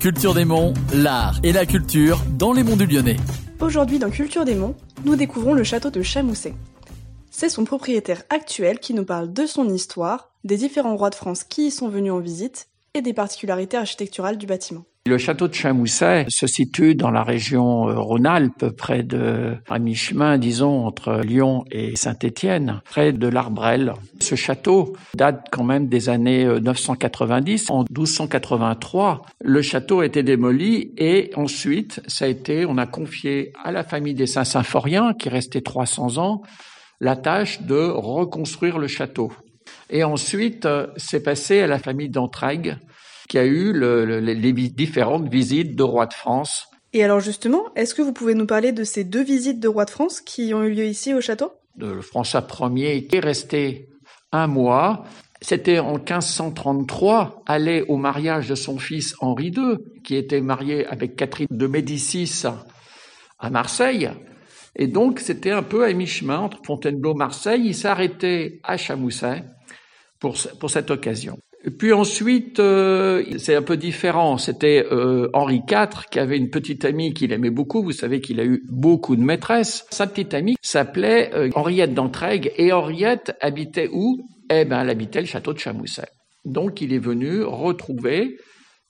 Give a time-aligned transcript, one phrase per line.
[0.00, 3.16] Culture des Monts, l'art et la culture dans les monts du Lyonnais.
[3.58, 6.54] Aujourd'hui dans Culture des Monts, nous découvrons le château de Chamousset.
[7.32, 11.42] C'est son propriétaire actuel qui nous parle de son histoire, des différents rois de France
[11.42, 14.84] qui y sont venus en visite et des particularités architecturales du bâtiment.
[15.06, 20.36] Le château de Chamousset se situe dans la région euh, Rhône-Alpes, près de, à mi-chemin,
[20.36, 23.94] disons, entre Lyon et Saint-Étienne, près de l'Arbrelle.
[24.20, 27.70] Ce château date quand même des années 990.
[27.70, 32.86] Euh, en 1283, le château a été démoli et ensuite, ça a été, on a
[32.86, 36.42] confié à la famille des Saint-Symphoriens, qui restait 300 ans,
[37.00, 39.32] la tâche de reconstruire le château.
[39.90, 42.76] Et ensuite, euh, c'est passé à la famille d'Entraigues,
[43.28, 43.72] qui a eu
[44.20, 46.66] les différentes visites de rois de France.
[46.94, 49.84] Et alors justement, est-ce que vous pouvez nous parler de ces deux visites de rois
[49.84, 51.52] de France qui ont eu lieu ici au château?
[51.76, 53.90] De François Ier est resté
[54.32, 55.04] un mois.
[55.40, 61.14] C'était en 1533, allait au mariage de son fils Henri II, qui était marié avec
[61.14, 62.42] Catherine de Médicis
[63.38, 64.10] à Marseille.
[64.74, 67.62] Et donc, c'était un peu à mi-chemin entre Fontainebleau et Marseille.
[67.66, 69.44] Il s'arrêtait à Chamousset
[70.18, 71.38] pour, pour cette occasion.
[71.70, 74.38] Puis ensuite, euh, c'est un peu différent.
[74.38, 77.82] C'était euh, Henri IV qui avait une petite amie qu'il aimait beaucoup.
[77.82, 79.84] Vous savez qu'il a eu beaucoup de maîtresses.
[79.90, 84.18] Sa petite amie s'appelait euh, Henriette d'Entraigues et Henriette habitait où?
[84.50, 86.08] Eh ben, elle habitait le château de Chamousset.
[86.44, 88.38] Donc, il est venu retrouver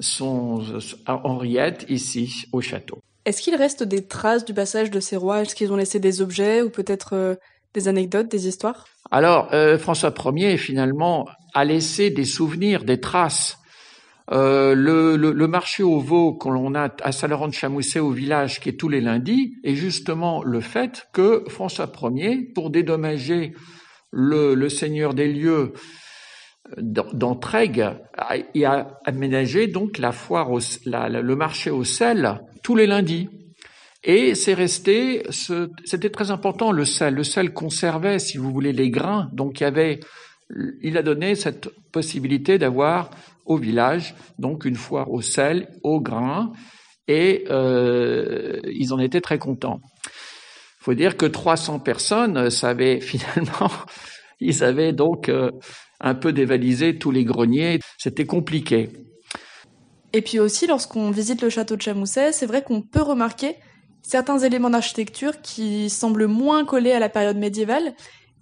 [0.00, 0.62] son
[1.06, 2.98] Henriette ici au château.
[3.24, 5.42] Est-ce qu'il reste des traces du passage de ces rois?
[5.42, 7.38] Est-ce qu'ils ont laissé des objets ou peut-être
[7.74, 8.86] des anecdotes, des histoires?
[9.10, 13.58] Alors, François Ier, finalement, a laissé des souvenirs, des traces.
[14.32, 19.00] Euh, le, marché au veau qu'on a à Saint-Laurent-de-Chamousset au village, qui est tous les
[19.00, 23.54] lundis, est justement le fait que François Ier, pour dédommager
[24.10, 25.72] le, seigneur des lieux
[26.78, 27.90] d'Entraigues,
[28.54, 33.28] il a aménagé donc la foire, le marché au sel tous les lundis.
[34.08, 35.24] Et c'est resté,
[35.84, 37.14] c'était très important le sel.
[37.14, 39.28] Le sel conservait, si vous voulez, les grains.
[39.32, 40.00] Donc il y avait
[40.80, 43.10] il a donné cette possibilité d'avoir
[43.46, 46.52] au village donc une foire au sel, au grain,
[47.08, 49.80] et euh, ils en étaient très contents.
[50.04, 53.72] Il faut dire que 300 personnes savaient finalement,
[54.40, 55.50] ils avaient donc euh,
[56.00, 57.80] un peu dévalisé tous les greniers.
[57.98, 58.90] C'était compliqué.
[60.12, 63.56] Et puis aussi, lorsqu'on visite le château de Chamousset, c'est vrai qu'on peut remarquer
[64.06, 67.92] certains éléments d'architecture qui semblent moins collés à la période médiévale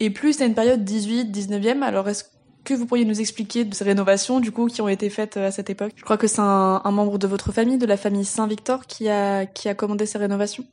[0.00, 1.82] et plus à une période 18-19e.
[1.82, 2.24] Alors est-ce
[2.64, 5.46] que vous pourriez nous expliquer de ces rénovations du coup qui ont été faites euh,
[5.46, 5.92] à cette époque?
[5.94, 9.46] Je crois que c'est un, membre de votre famille, de la famille Saint-Victor, qui a,
[9.46, 10.64] qui a commandé ces rénovations.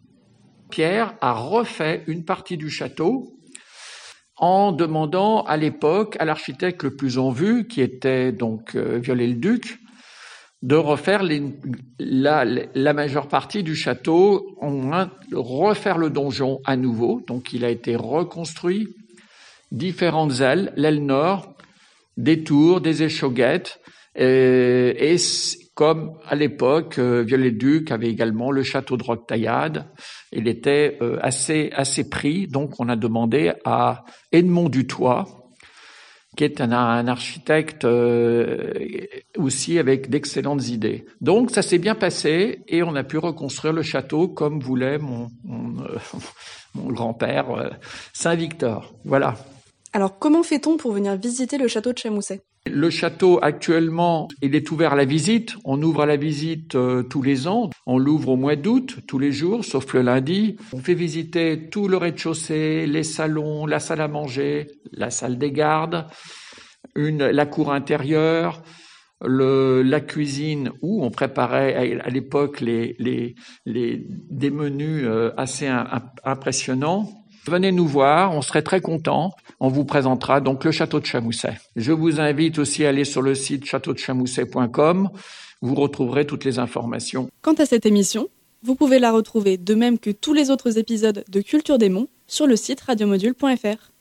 [0.72, 3.38] Pierre a refait une partie du château
[4.38, 9.80] en demandant à l'époque à l'architecte le plus en vue, qui était donc euh, Viollet-le-Duc,
[10.62, 11.24] de refaire
[12.00, 17.22] la, majeure partie du château, en refaire le donjon à nouveau.
[17.28, 18.88] Donc il a été reconstruit,
[19.72, 21.54] différentes ailes, l'aile nord,
[22.18, 23.80] des tours, des échauguettes,
[24.20, 25.16] euh, et,
[25.76, 29.90] comme à l'époque, euh, Viollet-Duc avait également le château de Roquetaillade.
[30.34, 34.04] Il était euh, assez assez pris, donc on a demandé à
[34.34, 35.26] Edmond Dutoit,
[36.40, 36.72] qui est un,
[37.10, 37.86] architecte
[39.36, 41.06] aussi avec d'excellentes idées.
[41.20, 45.28] Donc ça s'est bien passé et on a pu reconstruire le château comme voulait mon,
[45.44, 45.84] mon
[46.94, 47.78] grand-père
[48.14, 48.96] Saint-Victor.
[49.04, 49.36] Voilà.
[49.92, 52.42] Alors comment fait-on pour venir visiter le château de Chamousset?
[52.66, 55.56] Le château actuellement, il est ouvert à la visite.
[55.64, 57.70] On ouvre à la visite euh, tous les ans.
[57.86, 60.58] On l'ouvre au mois d'août, tous les jours, sauf le lundi.
[60.74, 65.52] On fait visiter tout le rez-de-chaussée, les salons, la salle à manger, la salle des
[65.52, 66.06] gardes,
[66.96, 68.62] la cour intérieure,
[69.22, 73.36] la cuisine où on préparait à, l'époque des
[74.52, 75.68] menus euh, assez
[76.24, 77.10] impressionnants.
[77.48, 79.32] Venez nous voir, on serait très contents.
[79.60, 81.58] On vous présentera donc le château de Chamousset.
[81.76, 85.10] Je vous invite aussi à aller sur le site châteaudechamousset.com.
[85.62, 87.30] Vous retrouverez toutes les informations.
[87.42, 88.30] Quant à cette émission,
[88.64, 92.08] vous pouvez la retrouver de même que tous les autres épisodes de Culture des Monts
[92.28, 93.92] sur le site radiomodule.fr.